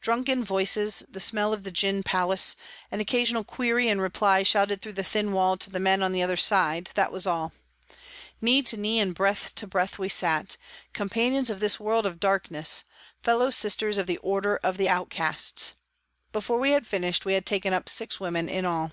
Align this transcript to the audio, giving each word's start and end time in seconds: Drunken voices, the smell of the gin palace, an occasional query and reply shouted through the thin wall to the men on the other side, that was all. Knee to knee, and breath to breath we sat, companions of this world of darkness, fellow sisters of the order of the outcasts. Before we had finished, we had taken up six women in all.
Drunken 0.00 0.44
voices, 0.46 1.04
the 1.10 1.20
smell 1.20 1.52
of 1.52 1.62
the 1.62 1.70
gin 1.70 2.02
palace, 2.02 2.56
an 2.90 3.00
occasional 3.00 3.44
query 3.44 3.88
and 3.90 4.00
reply 4.00 4.42
shouted 4.42 4.80
through 4.80 4.94
the 4.94 5.04
thin 5.04 5.30
wall 5.30 5.58
to 5.58 5.68
the 5.68 5.78
men 5.78 6.02
on 6.02 6.12
the 6.12 6.22
other 6.22 6.38
side, 6.38 6.88
that 6.94 7.12
was 7.12 7.26
all. 7.26 7.52
Knee 8.40 8.62
to 8.62 8.78
knee, 8.78 8.98
and 8.98 9.14
breath 9.14 9.54
to 9.56 9.66
breath 9.66 9.98
we 9.98 10.08
sat, 10.08 10.56
companions 10.94 11.50
of 11.50 11.60
this 11.60 11.78
world 11.78 12.06
of 12.06 12.18
darkness, 12.18 12.84
fellow 13.22 13.50
sisters 13.50 13.98
of 13.98 14.06
the 14.06 14.16
order 14.22 14.56
of 14.62 14.78
the 14.78 14.88
outcasts. 14.88 15.74
Before 16.32 16.56
we 16.58 16.70
had 16.70 16.86
finished, 16.86 17.26
we 17.26 17.34
had 17.34 17.44
taken 17.44 17.74
up 17.74 17.90
six 17.90 18.18
women 18.18 18.48
in 18.48 18.64
all. 18.64 18.92